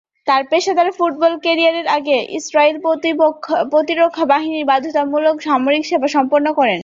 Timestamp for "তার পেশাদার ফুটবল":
0.27-1.33